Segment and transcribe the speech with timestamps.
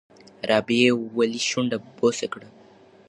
[0.49, 2.47] رابعې ولې شونډه بوڅه کړه؟